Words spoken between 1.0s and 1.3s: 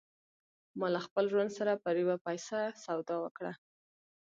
خپل